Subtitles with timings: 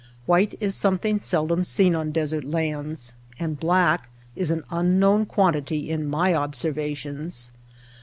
[0.25, 6.07] White is something seldom seen on desert lands, and black is an unknown quantity in
[6.07, 7.51] my observations.